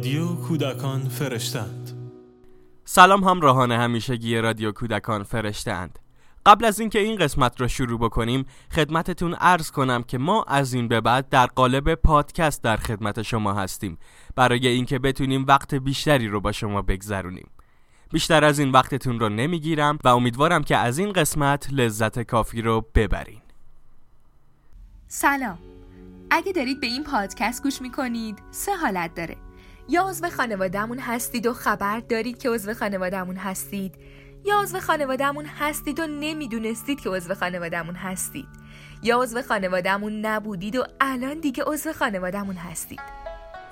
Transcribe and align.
رادیو 0.00 0.34
کودکان 0.34 1.08
فرشتند. 1.08 2.12
سلام 2.84 3.24
همراهان 3.24 3.72
همیشگی 3.72 4.38
رادیو 4.38 4.72
کودکان 4.72 5.22
فرشتند. 5.22 5.98
قبل 6.46 6.64
از 6.64 6.80
اینکه 6.80 6.98
این 6.98 7.16
قسمت 7.16 7.60
را 7.60 7.68
شروع 7.68 7.98
بکنیم 7.98 8.46
خدمتتون 8.72 9.34
عرض 9.34 9.70
کنم 9.70 10.02
که 10.02 10.18
ما 10.18 10.42
از 10.42 10.74
این 10.74 10.88
به 10.88 11.00
بعد 11.00 11.28
در 11.28 11.46
قالب 11.46 11.94
پادکست 11.94 12.62
در 12.62 12.76
خدمت 12.76 13.22
شما 13.22 13.52
هستیم. 13.52 13.98
برای 14.36 14.68
اینکه 14.68 14.98
بتونیم 14.98 15.44
وقت 15.48 15.74
بیشتری 15.74 16.28
رو 16.28 16.40
با 16.40 16.52
شما 16.52 16.82
بگذرونیم. 16.82 17.50
بیشتر 18.12 18.44
از 18.44 18.58
این 18.58 18.70
وقتتون 18.70 19.20
رو 19.20 19.28
نمی‌گیرم 19.28 19.98
و 20.04 20.08
امیدوارم 20.08 20.62
که 20.62 20.76
از 20.76 20.98
این 20.98 21.12
قسمت 21.12 21.68
لذت 21.72 22.22
کافی 22.22 22.62
رو 22.62 22.86
ببرین. 22.94 23.40
سلام. 25.08 25.58
اگه 26.30 26.52
دارید 26.52 26.80
به 26.80 26.86
این 26.86 27.04
پادکست 27.04 27.62
گوش 27.62 27.82
می‌کنید 27.82 28.38
سه 28.50 28.76
حالت 28.76 29.14
داره. 29.14 29.36
یا 29.88 30.08
عضو 30.08 30.30
خانوادهمون 30.30 30.98
هستید 30.98 31.46
و 31.46 31.52
خبر 31.52 32.00
دارید 32.00 32.38
که 32.38 32.50
عضو 32.50 32.74
خانوادهمون 32.74 33.36
هستید. 33.36 33.94
یا 34.44 34.60
عضو 34.60 34.80
خانوادهمون 34.80 35.44
هستید 35.44 36.00
و 36.00 36.06
نمی‌دونستید 36.06 37.00
که 37.00 37.10
عضو 37.10 37.34
خانوادهمون 37.34 37.94
هستید. 37.94 38.48
یا 39.02 39.22
عضو 39.22 39.42
خانوادهمون 39.42 40.26
نبودید 40.26 40.76
و 40.76 40.84
الان 41.00 41.40
دیگه 41.40 41.64
عضو 41.66 41.92
خانوادهمون 41.92 42.56
هستید. 42.56 43.00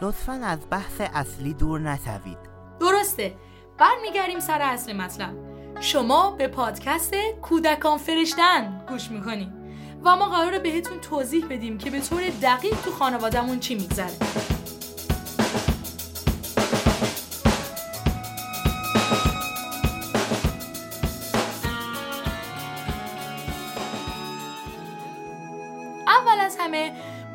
لطفا 0.02 0.32
از 0.32 0.58
بحث 0.70 1.00
اصلی 1.14 1.54
دور 1.54 1.80
نشوید. 1.80 2.38
درسته. 2.80 3.34
برمیگردیم 3.78 4.40
سر 4.40 4.62
اصل 4.62 4.96
مطلب. 4.96 5.34
شما 5.80 6.30
به 6.30 6.48
پادکست 6.48 7.14
کودکان 7.42 7.98
فرشتن 7.98 8.84
گوش 8.88 9.10
می‌کنید. 9.10 9.48
و 10.04 10.16
ما 10.16 10.28
قراره 10.28 10.58
بهتون 10.58 11.00
توضیح 11.00 11.46
بدیم 11.50 11.78
که 11.78 11.90
به 11.90 12.00
طور 12.00 12.22
دقیق 12.42 12.80
تو 12.84 12.90
خانوادهمون 12.90 13.60
چی 13.60 13.74
میگذره. 13.74 14.57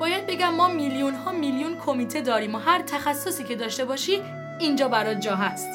باید 0.04 0.28
بگم 0.28 0.56
ما 0.56 0.68
میلیون 0.68 1.14
ها 1.14 1.32
میلیون 1.32 1.78
کمیته 1.86 2.22
داریم 2.22 2.56
و 2.56 2.58
هر 2.58 2.82
تخصصی 2.82 3.44
که 3.44 3.56
داشته 3.56 3.86
باشی 3.86 4.22
اینجا 4.59 4.88
برات 4.88 5.20
جا 5.20 5.36
هست 5.36 5.70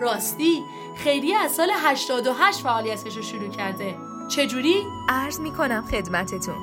راستی 0.00 0.62
خیریه 0.96 1.36
از 1.36 1.52
سال 1.52 1.70
88 1.76 2.60
فعالیتش 2.60 3.16
رو 3.16 3.22
شروع 3.22 3.48
کرده 3.48 3.94
چجوری؟ 4.28 4.74
عرض 5.08 5.40
می‌کنم 5.40 5.84
خدمتتون 5.90 6.54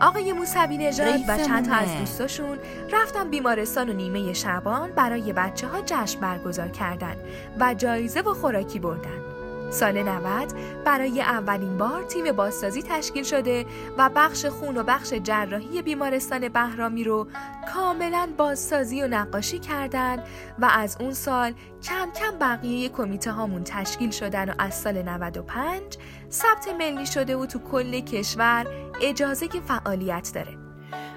آقای 0.00 0.32
موسوی 0.32 0.76
نژاد 0.76 1.20
و 1.28 1.36
چند 1.36 1.68
تا 1.68 1.74
از 1.74 1.98
دوستاشون 1.98 2.58
رفتن 2.92 3.30
بیمارستان 3.30 3.90
و 3.90 3.92
نیمه 3.92 4.32
شبان 4.32 4.92
برای 4.92 5.32
بچه 5.32 5.68
ها 5.68 5.80
جشن 5.86 6.20
برگزار 6.20 6.68
کردن 6.68 7.16
و 7.60 7.74
جایزه 7.74 8.20
و 8.20 8.34
خوراکی 8.34 8.78
بردن. 8.78 9.29
سال 9.70 10.02
90 10.02 10.52
برای 10.84 11.20
اولین 11.20 11.78
بار 11.78 12.02
تیم 12.02 12.32
بازسازی 12.32 12.82
تشکیل 12.82 13.24
شده 13.24 13.66
و 13.98 14.10
بخش 14.16 14.46
خون 14.46 14.76
و 14.76 14.82
بخش 14.82 15.12
جراحی 15.12 15.82
بیمارستان 15.82 16.48
بهرامی 16.48 17.04
رو 17.04 17.26
کاملا 17.74 18.28
بازسازی 18.36 19.02
و 19.02 19.08
نقاشی 19.08 19.58
کردن 19.58 20.24
و 20.58 20.70
از 20.72 20.96
اون 21.00 21.12
سال 21.12 21.52
کم 21.82 22.10
کم 22.20 22.38
بقیه 22.38 22.88
کمیته 22.88 23.32
هامون 23.32 23.64
تشکیل 23.64 24.10
شدن 24.10 24.50
و 24.50 24.54
از 24.58 24.74
سال 24.74 25.02
95 25.02 25.82
ثبت 26.30 26.68
ملی 26.78 27.06
شده 27.06 27.36
و 27.36 27.46
تو 27.46 27.58
کل 27.58 28.00
کشور 28.00 28.66
اجازه 29.02 29.48
که 29.48 29.60
فعالیت 29.60 30.30
داره. 30.34 30.58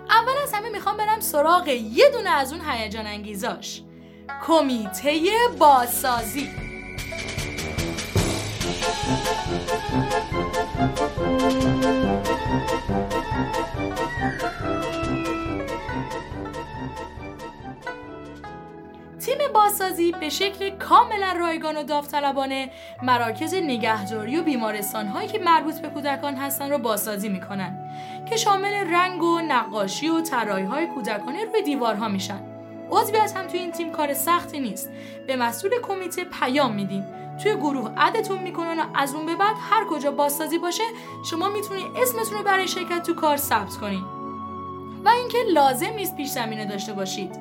اول 0.10 0.34
از 0.44 0.54
همه 0.54 0.70
می‌خوام 0.70 0.98
برم 0.98 1.20
سراغ 1.20 1.68
یه 1.68 2.10
دونه 2.14 2.30
از 2.30 2.54
اون 2.54 2.62
هیجان 2.70 3.08
انگیزاش 3.08 3.82
کمیته 4.48 5.20
بازسازی. 5.60 6.73
تیم 19.26 19.38
بازسازی 19.54 20.12
به 20.12 20.30
شکل 20.30 20.70
کاملا 20.70 21.34
رایگان 21.40 21.78
و 21.78 21.84
داوطلبانه 21.84 22.70
مراکز 23.04 23.54
نگهداری 23.54 24.38
و 24.38 24.44
بیمارستان 24.44 25.08
هایی 25.08 25.28
که 25.28 25.40
مربوط 25.40 25.80
به 25.80 25.88
کودکان 25.88 26.36
هستن 26.36 26.70
رو 26.70 26.78
بازسازی 26.78 27.30
می‌کنن 27.30 27.90
که 28.30 28.36
شامل 28.36 28.74
رنگ 28.74 29.24
و 29.24 29.40
نقاشی 29.40 30.10
و 30.10 30.22
طراحی 30.22 30.64
های 30.64 30.88
کودکانه 30.88 31.46
روی 31.46 31.62
دیوارها 31.62 32.08
میشن. 32.08 32.40
عضویت 32.92 33.34
هم 33.36 33.48
توی 33.48 33.60
این 33.60 33.72
تیم 33.72 33.92
کار 33.92 34.14
سختی 34.14 34.60
نیست. 34.60 34.90
به 35.28 35.36
مسئول 35.36 35.72
کمیته 35.82 36.24
پیام 36.24 36.76
میدین 36.76 37.06
توی 37.44 37.56
گروه 37.56 37.92
عدتون 37.98 38.44
می‌کنن 38.44 38.80
و 38.80 38.84
از 38.96 39.16
اون 39.16 39.26
به 39.26 39.36
بعد 39.36 39.56
هر 39.60 39.86
کجا 39.90 40.12
بازسازی 40.12 40.58
باشه 40.58 40.84
شما 41.30 41.50
می‌تونید 41.50 41.86
اسمتون 41.96 42.38
رو 42.38 42.44
برای 42.44 42.68
شرکت 42.68 43.04
تو 43.04 43.14
کار 43.14 43.38
ثبت 43.38 43.78
کنید. 43.78 44.04
و 45.06 45.10
اینکه 45.10 45.38
لازم 45.54 45.94
نیست 45.96 46.18
پیش 46.18 46.30
زمینه 46.30 46.66
داشته 46.66 46.94
باشید. 46.94 47.32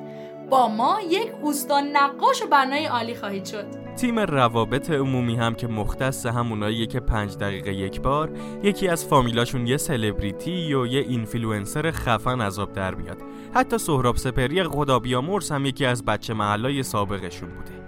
با 0.49 0.67
ما 0.67 0.97
یک 1.09 1.31
استاد 1.43 1.83
نقاش 1.93 2.41
و 2.41 2.47
بنای 2.47 2.85
عالی 2.85 3.15
خواهید 3.15 3.45
شد. 3.45 3.65
تیم 3.95 4.19
روابط 4.19 4.89
عمومی 4.91 5.35
هم 5.35 5.55
که 5.55 5.67
مختص 5.67 6.25
همونایی 6.25 6.87
که 6.87 6.99
پنج 6.99 7.37
دقیقه 7.37 7.73
یک 7.73 8.01
بار 8.01 8.31
یکی 8.63 8.87
از 8.87 9.05
فامیلاشون 9.05 9.67
یه 9.67 9.77
سلبریتی 9.77 10.73
و 10.73 10.85
یه 10.85 11.01
اینفلوئنسر 11.01 11.91
خفن 11.91 12.41
از 12.41 12.52
آب 12.52 12.73
در 12.73 12.95
میاد 12.95 13.17
حتی 13.53 13.77
سهراب 13.77 14.15
سپهری 14.15 14.63
خدا 14.63 14.99
بیامرز 14.99 15.51
هم 15.51 15.65
یکی 15.65 15.85
از 15.85 16.05
بچه 16.05 16.33
محلای 16.33 16.83
سابقشون 16.83 17.49
بوده. 17.49 17.82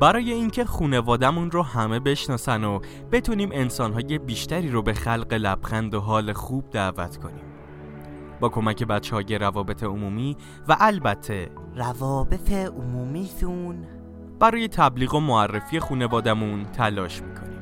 برای 0.00 0.32
اینکه 0.32 0.64
خونوادمون 0.64 1.50
رو 1.50 1.62
همه 1.62 2.00
بشناسن 2.00 2.64
و 2.64 2.80
بتونیم 3.12 3.48
انسانهای 3.52 4.18
بیشتری 4.18 4.68
رو 4.68 4.82
به 4.82 4.92
خلق 4.92 5.32
لبخند 5.32 5.94
و 5.94 6.00
حال 6.00 6.32
خوب 6.32 6.70
دعوت 6.70 7.16
کنیم. 7.16 7.44
با 8.40 8.48
کمک 8.48 8.84
بچه 8.84 9.16
های 9.16 9.38
روابط 9.38 9.82
عمومی 9.82 10.36
و 10.68 10.76
البته 10.80 11.50
روابط 11.76 12.52
عمومیتون. 12.52 13.86
برای 14.38 14.68
تبلیغ 14.68 15.14
و 15.14 15.20
معرفی 15.20 15.80
خونوادمون 15.80 16.64
تلاش 16.64 17.22
می‌کنیم. 17.22 17.60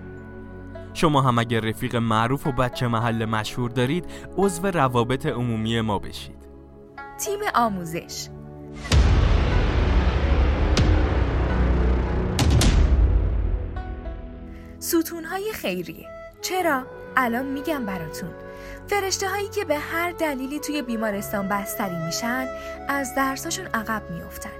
شما 0.94 1.20
هم 1.20 1.38
اگر 1.38 1.60
رفیق 1.60 1.96
معروف 1.96 2.46
و 2.46 2.52
بچه 2.52 2.88
محل 2.88 3.24
مشهور 3.24 3.70
دارید 3.70 4.04
عضو 4.36 4.66
روابط 4.66 5.26
عمومی 5.26 5.80
ما 5.80 5.98
بشید. 5.98 6.38
تیم 7.18 7.40
آموزش. 7.54 8.28
ستونهای 14.80 15.52
خیریه. 15.52 16.08
چرا؟ 16.40 16.86
الان 17.16 17.46
میگم 17.46 17.86
براتون. 17.86 18.30
فرشته 18.86 19.28
هایی 19.28 19.48
که 19.48 19.64
به 19.64 19.78
هر 19.78 20.10
دلیلی 20.10 20.60
توی 20.60 20.82
بیمارستان 20.82 21.48
بستری 21.48 22.04
میشن 22.06 22.48
از 22.88 23.14
درساشون 23.14 23.66
عقب 23.66 24.02
میافتن. 24.10 24.50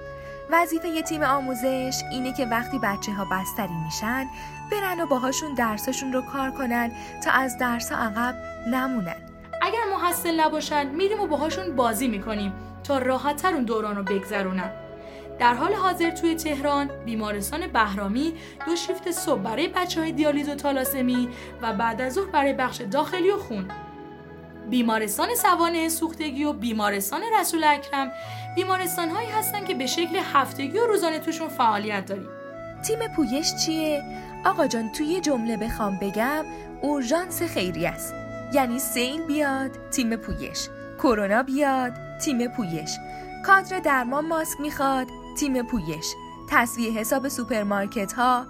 وظیفه 0.50 0.88
یه 0.88 1.02
تیم 1.02 1.22
آموزش 1.22 2.02
اینه 2.10 2.32
که 2.32 2.46
وقتی 2.46 2.78
بچه 2.78 3.12
ها 3.12 3.24
بستری 3.24 3.74
میشن 3.84 4.26
برن 4.72 5.00
و 5.00 5.06
باهاشون 5.06 5.54
درساشون 5.54 6.12
رو 6.12 6.22
کار 6.22 6.50
کنن 6.50 6.92
تا 7.24 7.30
از 7.30 7.58
درس 7.58 7.92
عقب 7.92 8.34
نمونن. 8.66 9.16
اگر 9.62 9.84
محصل 9.92 10.40
نباشن 10.40 10.86
میریم 10.86 11.20
و 11.20 11.26
باهاشون 11.26 11.76
بازی 11.76 12.08
می‌کنیم 12.08 12.52
تا 12.84 12.98
راحتتر 12.98 13.54
اون 13.54 13.64
دوران 13.64 13.96
رو 13.96 14.02
بگذرونن. 14.02 14.70
در 15.38 15.54
حال 15.54 15.74
حاضر 15.74 16.10
توی 16.10 16.34
تهران 16.34 16.90
بیمارستان 17.04 17.66
بهرامی 17.66 18.34
دو 18.66 18.76
شیفت 18.76 19.10
صبح 19.10 19.40
برای 19.40 19.68
بچه 19.68 20.00
های 20.00 20.12
دیالیز 20.12 20.48
و 20.48 20.54
تالاسمی 20.54 21.28
و 21.62 21.72
بعد 21.72 22.00
از 22.00 22.12
ظهر 22.12 22.30
برای 22.30 22.52
بخش 22.52 22.80
داخلی 22.80 23.30
و 23.30 23.38
خون. 23.38 23.70
بیمارستان 24.70 25.34
سوانه 25.34 25.88
سوختگی 25.88 26.44
و 26.44 26.52
بیمارستان 26.52 27.20
رسول 27.40 27.64
اکرم 27.64 28.12
بیمارستان 28.56 29.08
هایی 29.08 29.28
هستن 29.28 29.64
که 29.64 29.74
به 29.74 29.86
شکل 29.86 30.20
هفتگی 30.34 30.78
و 30.78 30.86
روزانه 30.86 31.18
توشون 31.18 31.48
فعالیت 31.48 32.06
داریم. 32.06 32.28
تیم 32.82 32.98
پویش 33.16 33.54
چیه؟ 33.54 34.02
آقا 34.46 34.66
جان 34.66 34.92
توی 34.92 35.20
جمله 35.20 35.56
بخوام 35.56 35.98
بگم 36.02 36.44
اورژانس 36.82 37.42
خیری 37.42 37.86
است. 37.86 38.14
یعنی 38.52 38.78
سیل 38.78 39.22
بیاد 39.22 39.70
تیم 39.90 40.16
پویش. 40.16 40.68
کرونا 40.98 41.42
بیاد 41.42 41.92
تیم 42.24 42.48
پویش. 42.48 42.98
کادر 43.46 43.78
درمان 43.78 44.26
ماسک 44.26 44.60
می‌خواد 44.60 45.06
تیم 45.38 45.62
پویش. 45.62 46.14
تسویه 46.48 46.90
حساب 46.90 47.28
سوپرمارکت 47.28 48.12
ها 48.12 48.46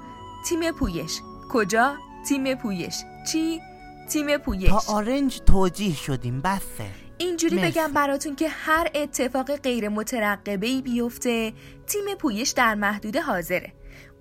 تیم 0.46 0.72
پویش. 0.72 1.20
کجا؟ 1.50 1.96
تیم 2.28 2.54
پویش. 2.54 2.96
چی؟ 3.32 3.60
تیم 4.08 4.38
پویش. 4.38 4.68
تا 4.68 4.82
آرنج 4.88 5.40
توجیه 5.40 5.94
شدیم 5.94 6.40
بسه. 6.40 6.90
اینجوری 7.18 7.56
مرسی. 7.56 7.70
بگم 7.70 7.92
براتون 7.92 8.36
که 8.36 8.48
هر 8.48 8.90
اتفاق 8.94 9.56
غیر 9.56 9.88
مترقبه 9.88 10.66
ای 10.66 10.82
بیفته 10.82 11.52
تیم 11.86 12.04
پویش 12.18 12.50
در 12.50 12.74
محدوده 12.74 13.20
حاضره. 13.20 13.72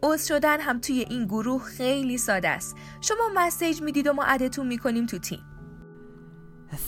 عضو 0.03 0.27
شدن 0.27 0.59
هم 0.59 0.79
توی 0.79 0.99
این 1.09 1.25
گروه 1.25 1.63
خیلی 1.63 2.17
ساده 2.17 2.49
است. 2.49 2.75
شما 3.01 3.29
message 3.35 3.81
می‌دید 3.81 4.07
و 4.07 4.13
ما 4.13 4.23
add 4.23 4.45
تون 4.45 4.67
می‌کنیم 4.67 5.05
تو 5.05 5.17
تیم. 5.17 5.39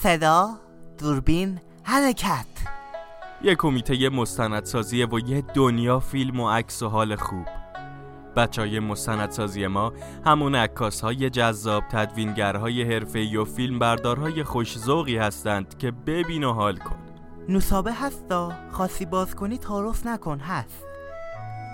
صدا 0.02 0.60
دوربین 0.98 1.60
حرکت. 1.82 2.46
یه 3.42 3.54
کمیته 3.54 4.08
مستندسازی 4.08 5.04
و 5.04 5.18
یه 5.18 5.40
دنیا 5.40 6.00
فیلم 6.00 6.40
و 6.40 6.50
عکس 6.50 6.82
و 6.82 6.88
حال 6.88 7.16
خوب. 7.16 7.46
بچه 8.36 8.62
های 8.62 8.80
مستندسازی 8.80 9.66
ما 9.66 9.92
همون 10.26 10.54
عکاس 10.54 11.00
های 11.00 11.30
جذاب 11.30 11.82
تدوینگرهای 11.92 12.82
حرفه 12.82 13.38
و 13.38 13.44
فیلم 13.44 13.78
بردارهای 13.78 14.44
خوشزوقی 14.44 15.16
هستند 15.16 15.78
که 15.78 15.90
ببین 15.90 16.44
و 16.44 16.52
حال 16.52 16.76
کن. 16.76 16.96
نوسابه 17.48 17.92
هستا 17.92 18.52
خاصی 18.70 19.06
باز 19.06 19.34
کنی 19.34 19.58
تعارف 19.58 20.06
نکن 20.06 20.38
هست. 20.38 20.89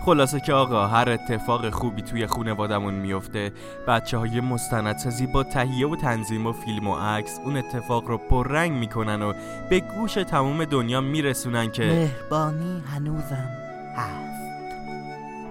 خلاصه 0.05 0.41
که 0.41 0.53
آقا 0.53 0.87
هر 0.87 1.11
اتفاق 1.11 1.71
خوبی 1.71 2.03
توی 2.03 2.27
خونوادمون 2.27 2.95
میفته 2.95 3.53
بچه 3.89 4.19
های 4.19 4.41
مستندسازی 4.41 5.27
با 5.27 5.43
تهیه 5.43 5.89
و 5.89 5.97
تنظیم 5.97 6.47
و 6.47 6.53
فیلم 6.53 6.87
و 6.87 6.97
عکس 6.97 7.41
اون 7.45 7.57
اتفاق 7.57 8.09
رو 8.09 8.19
پررنگ 8.19 8.73
می‌کنن 8.73 9.23
و 9.23 9.33
به 9.71 9.81
گوش 9.81 10.15
تمام 10.15 10.65
دنیا 10.65 11.01
میرسونن 11.01 11.71
که 11.71 11.83
مهربانی 11.83 12.83
هنوزم 12.95 13.49
هست. 13.97 14.37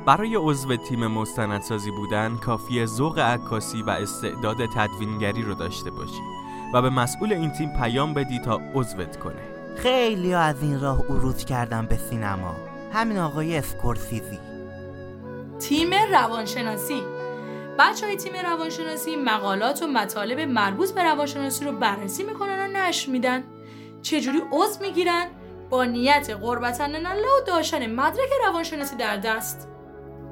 برای 0.06 0.36
عضو 0.36 0.76
تیم 0.76 1.08
مستندسازی 1.08 1.92
بودن 1.92 2.36
کافی 2.36 2.86
ذوق 2.86 3.20
عکاسی 3.20 3.82
و 3.82 3.90
استعداد 3.90 4.58
تدوینگری 4.76 5.42
رو 5.42 5.54
داشته 5.54 5.92
باشی 5.92 6.22
و 6.74 6.82
به 6.82 6.90
مسئول 6.90 7.34
این 7.34 7.52
تیم 7.52 7.70
پیام 7.70 8.14
بدی 8.14 8.40
تا 8.40 8.62
عضوت 8.74 9.20
کنه. 9.20 9.42
خیلی 9.78 10.34
از 10.34 10.62
این 10.62 10.80
راه 10.80 11.02
عروج 11.10 11.46
کردم 11.46 11.86
به 11.86 11.98
سینما. 11.98 12.56
همین 12.96 13.18
آقای 13.18 13.58
اسکورسیزی. 13.58 14.40
تیم 15.60 15.94
روانشناسی. 16.12 17.02
بچه 17.80 18.06
های 18.06 18.16
تیم 18.16 18.34
روانشناسی 18.46 19.16
مقالات 19.16 19.84
و 19.84 19.88
مطالب 19.88 20.40
مربوط 20.40 20.92
به 20.92 21.04
روانشناسی 21.04 21.66
رو 21.66 21.72
بررسی 21.72 22.24
می‌کنن 22.24 22.60
و 22.60 22.68
نشر 22.68 23.12
میدن. 23.12 23.44
چجوری 24.02 24.42
عضو 24.52 24.82
می‌گیرن؟ 24.82 25.26
با 25.70 25.86
نیت 25.86 26.30
قربتن 26.42 26.96
الله 26.96 27.28
و 27.42 27.46
داشتن 27.48 27.92
مدرک 27.92 28.30
روانشناسی 28.48 28.96
در 28.96 29.18
دست. 29.18 29.68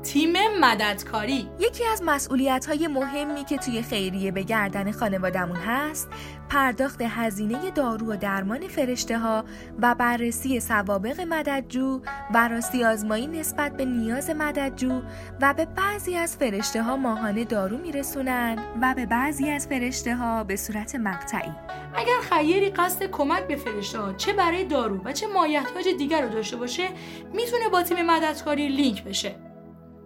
تیم 0.04 0.34
مددکاری. 0.62 1.50
یکی 1.60 1.86
از 1.86 2.02
مسئولیت 2.06 2.66
های 2.66 2.88
مهمی 2.88 3.44
که 3.44 3.58
توی 3.58 3.82
خیریه 3.82 4.32
به 4.32 4.44
گردن 4.44 4.92
خانوادمون 4.92 5.58
هست 5.58 6.10
پرداخت 6.50 7.02
هزینه 7.02 7.72
دارو 7.72 8.14
و 8.14 8.18
درمان 8.18 8.68
فرشته 8.68 9.20
ها 9.20 9.46
و 9.82 9.96
بررسی 9.96 10.60
سوابق 10.60 11.22
مددجو 11.22 12.02
و 12.34 12.48
راستی 12.48 12.84
آزمایی 12.84 13.28
نسبت 13.28 13.78
به 13.78 13.86
نیاز 13.86 14.30
مددجو 14.30 15.02
و 15.42 15.54
به 15.54 15.66
بعضی 15.66 16.16
از 16.16 16.38
فرشته 16.38 16.84
ها 16.84 16.98
ماهانه 16.98 17.44
دارو 17.44 17.78
میرسونن. 17.78 18.58
و 18.82 18.94
به 18.96 19.06
بعضی 19.06 19.50
از 19.50 19.68
فرشته 19.68 20.16
ها 20.16 20.44
به 20.44 20.56
صورت 20.56 20.96
مقطعی. 20.96 21.52
اگر 21.96 22.20
خیری 22.30 22.70
قصد 22.70 23.04
کمک 23.04 23.48
به 23.48 23.56
فرشته 23.56 24.00
ها 24.00 24.14
چه 24.14 24.34
برای 24.34 24.64
دارو 24.64 25.02
و 25.04 25.12
چه 25.12 25.28
مایحتاج 25.28 25.88
دیگر 25.98 26.22
رو 26.22 26.30
داشته 26.30 26.58
باشه 26.58 26.88
می‌تونه 27.34 27.70
با 27.72 27.84
تیم 27.84 28.06
مددکاری 28.06 28.68
لینک 28.68 29.04
بشه. 29.04 29.36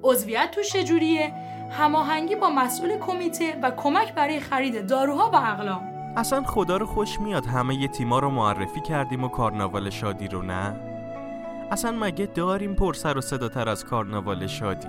عضویت 0.03 0.51
تو 0.51 0.63
چجوریه 0.63 1.33
هماهنگی 1.71 2.35
با 2.35 2.49
مسئول 2.49 2.97
کمیته 2.97 3.59
و 3.63 3.71
کمک 3.71 4.13
برای 4.13 4.39
خرید 4.39 4.87
داروها 4.87 5.31
و 5.31 5.35
اقلام. 5.35 5.81
اصلا 6.17 6.43
خدا 6.43 6.77
رو 6.77 6.85
خوش 6.85 7.19
میاد 7.19 7.45
همه 7.45 7.75
ی 7.75 7.87
تیما 7.87 8.19
رو 8.19 8.29
معرفی 8.29 8.81
کردیم 8.81 9.23
و 9.23 9.27
کارناوال 9.27 9.89
شادی 9.89 10.27
رو 10.27 10.41
نه؟ 10.41 10.75
اصلا 11.71 11.91
مگه 11.91 12.25
داریم 12.25 12.75
پرسر 12.75 13.17
و 13.17 13.21
صداتر 13.21 13.69
از 13.69 13.85
کارناوال 13.85 14.47
شادی؟ 14.47 14.87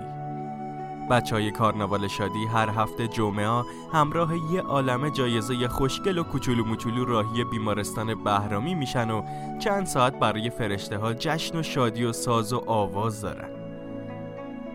بچه 1.10 1.34
های 1.34 1.50
کارناوال 1.50 2.08
شادی 2.08 2.46
هر 2.46 2.68
هفته 2.70 3.08
جمعه 3.08 3.62
همراه 3.92 4.32
یه 4.52 4.62
عالم 4.62 5.08
جایزه 5.08 5.68
خوشگل 5.68 6.18
و 6.18 6.22
کوچولو 6.22 6.64
موچولو 6.64 7.04
راهی 7.04 7.44
بیمارستان 7.44 8.24
بهرامی 8.24 8.74
میشن 8.74 9.10
و 9.10 9.22
چند 9.58 9.86
ساعت 9.86 10.18
برای 10.18 10.50
فرشته 10.50 10.98
ها 10.98 11.14
جشن 11.14 11.58
و 11.58 11.62
شادی 11.62 12.04
و 12.04 12.12
ساز 12.12 12.52
و 12.52 12.62
آواز 12.66 13.20
دارن. 13.20 13.57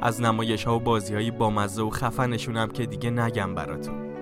از 0.03 0.21
نمایش 0.21 0.63
ها 0.63 0.75
و 0.75 0.79
بازی 0.79 1.13
های 1.13 1.31
بامزه 1.31 1.81
و 1.81 1.89
خفنشونم 1.89 2.69
که 2.69 2.85
دیگه 2.85 3.09
نگم 3.09 3.55
براتون. 3.55 4.13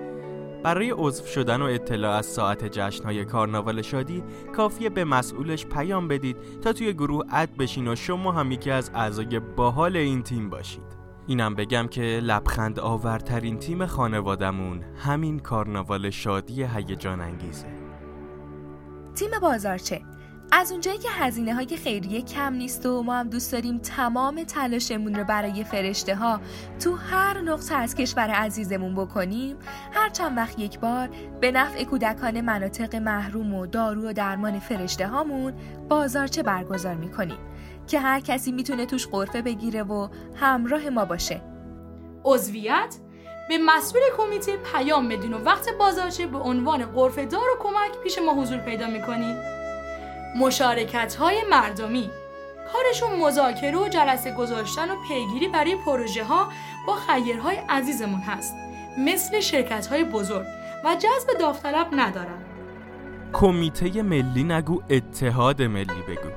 برای 0.62 0.90
عضو 0.90 1.26
شدن 1.26 1.62
و 1.62 1.64
اطلاع 1.64 2.16
از 2.16 2.26
ساعت 2.26 2.64
جشن 2.64 3.04
های 3.04 3.24
کارناوال 3.24 3.82
شادی 3.82 4.22
کافیه 4.56 4.90
به 4.90 5.04
مسئولش 5.04 5.66
پیام 5.66 6.08
بدید 6.08 6.36
تا 6.60 6.72
توی 6.72 6.92
گروه 6.92 7.24
اد 7.30 7.56
بشین 7.56 7.88
و 7.88 7.96
شما 7.96 8.32
هم 8.32 8.52
یکی 8.52 8.70
از 8.70 8.90
اعضای 8.94 9.40
باحال 9.40 9.96
این 9.96 10.22
تیم 10.22 10.50
باشید. 10.50 11.02
اینم 11.26 11.54
بگم 11.54 11.86
که 11.90 12.02
لبخند 12.02 12.80
آورترین 12.80 13.58
تیم 13.58 13.86
خانوادمون 13.86 14.82
همین 14.96 15.38
کارناوال 15.38 16.10
شادی 16.10 16.64
هیجان 16.64 17.20
انگیزه 17.20 17.66
تیم 19.14 19.30
بازارچه 19.42 20.02
از 20.54 20.72
اونجایی 20.72 20.98
که 20.98 21.08
هزینه 21.10 21.54
های 21.54 21.76
خیریه 21.76 22.22
کم 22.22 22.54
نیست 22.54 22.86
و 22.86 23.02
ما 23.02 23.14
هم 23.14 23.28
دوست 23.28 23.52
داریم 23.52 23.78
تمام 23.78 24.44
تلاشمون 24.44 25.14
رو 25.14 25.24
برای 25.24 25.64
فرشته 25.64 26.14
ها 26.14 26.40
تو 26.80 26.94
هر 26.94 27.40
نقطه 27.40 27.74
از 27.74 27.94
کشور 27.94 28.30
عزیزمون 28.30 28.94
بکنیم 28.94 29.56
هر 29.92 30.08
چند 30.08 30.36
وقت 30.36 30.58
یک 30.58 30.78
بار 30.78 31.08
به 31.40 31.50
نفع 31.50 31.84
کودکان 31.84 32.40
مناطق 32.40 32.96
محروم 32.96 33.54
و 33.54 33.66
دارو 33.66 34.08
و 34.08 34.12
درمان 34.12 34.58
فرشته 34.58 35.06
هامون 35.06 35.52
بازارچه 35.88 36.42
برگزار 36.42 36.94
می‌کنیم 36.94 37.38
که 37.86 38.00
هر 38.00 38.20
کسی 38.20 38.52
می‌تونه 38.52 38.86
توش 38.86 39.06
قرفه 39.06 39.42
بگیره 39.42 39.82
و 39.82 40.08
همراه 40.36 40.90
ما 40.90 41.04
باشه. 41.04 41.42
عضویت 42.24 42.96
به 43.48 43.58
مسئول 43.58 44.02
کمیته 44.16 44.56
پیام 44.56 45.08
بدین 45.08 45.32
و 45.32 45.44
وقت 45.44 45.68
بازارچه 45.78 46.26
به 46.26 46.38
عنوان 46.38 46.84
قرفه 46.84 47.24
دار 47.24 47.40
و 47.40 47.62
کمک 47.62 48.02
پیش 48.02 48.18
ما 48.18 48.42
حضور 48.42 48.58
پیدا 48.58 48.86
می‌کنید 48.86 49.61
مشارکت 50.36 51.14
های 51.14 51.42
مردمی. 51.50 52.10
کارشون 52.72 53.20
مذاکره 53.20 53.78
و 53.78 53.88
جلسه 53.88 54.34
گذاشتن 54.34 54.90
و 54.90 54.94
پیگیری 55.08 55.48
برای 55.48 55.76
پروژه 55.76 56.24
ها 56.24 56.48
با 56.86 56.94
خیرهای 56.94 57.56
عزیزمون 57.68 58.20
هست 58.20 58.54
مثل 58.98 59.40
شرکت 59.40 59.86
های 59.86 60.04
بزرگ 60.04 60.46
و 60.84 60.94
جذب 60.94 61.38
داوطلب 61.40 61.86
ندارن. 61.92 62.44
کمیته 63.32 64.02
ملی 64.02 64.44
نگو 64.44 64.82
اتحاد 64.90 65.62
ملی 65.62 66.02
بگو. 66.08 66.30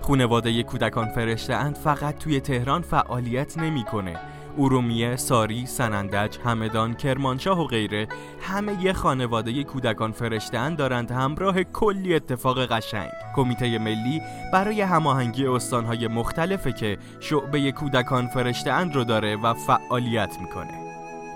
خونواده 0.00 0.62
کودکان 0.62 1.08
فرشته 1.08 1.54
اند 1.54 1.76
فقط 1.76 2.18
توی 2.18 2.40
تهران 2.40 2.82
فعالیت 2.82 3.58
نمی‌کنه. 3.58 4.16
ارومیه، 4.58 5.16
ساری، 5.16 5.66
سنندج، 5.66 6.38
همدان، 6.44 6.94
کرمانشاه 6.94 7.60
و 7.60 7.64
غیره 7.64 8.08
همه 8.40 8.84
یه 8.84 8.92
خانواده 8.92 9.64
کودکان 9.64 10.12
فرشتهاند 10.12 10.76
دارند 10.76 11.10
همراه 11.10 11.62
کلی 11.62 12.14
اتفاق 12.14 12.66
قشنگ. 12.66 13.10
کمیته 13.36 13.78
ملی 13.78 14.22
برای 14.52 14.80
هماهنگی 14.80 15.46
استانهای 15.46 16.08
مختلفه 16.08 16.72
که 16.72 16.98
شعبه 17.20 17.72
کودکان 17.72 18.26
فرشتهاند 18.26 18.94
رو 18.94 19.04
داره 19.04 19.36
و 19.36 19.54
فعالیت 19.54 20.36
می‌کنه. 20.40 20.74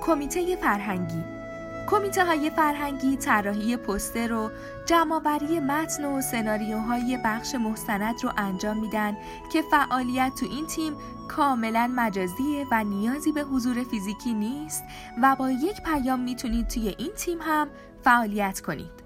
کمیته 0.02 0.57
فرهنگی 0.57 1.42
کمیته 1.87 2.25
های 2.25 2.51
فرهنگی 2.51 3.17
طراحی 3.17 3.77
پوستر 3.77 4.33
و 4.33 4.51
جمعآوری 4.87 5.61
متن 5.61 6.05
و 6.05 6.21
سناریوهای 6.21 7.19
بخش 7.25 7.55
مستند 7.55 8.25
رو 8.25 8.33
انجام 8.37 8.81
میدن 8.81 9.17
که 9.53 9.62
فعالیت 9.62 10.33
تو 10.41 10.47
این 10.47 10.67
تیم 10.67 10.97
کاملا 11.29 11.93
مجازیه 11.97 12.67
و 12.71 12.85
نیازی 12.85 13.33
به 13.33 13.41
حضور 13.41 13.85
فیزیکی 13.85 14.35
نیست 14.35 14.85
و 15.23 15.37
با 15.37 15.51
یک 15.51 15.83
پیام 15.83 16.21
می‌تونید 16.21 16.69
توی 16.69 16.95
این 16.99 17.12
تیم 17.17 17.39
هم 17.41 17.69
فعالیت 18.05 18.61
کنید. 18.61 19.02